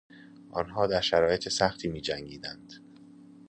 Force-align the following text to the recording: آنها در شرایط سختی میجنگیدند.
آنها 0.51 0.87
در 0.87 1.01
شرایط 1.01 1.49
سختی 1.49 1.87
میجنگیدند. 1.87 2.73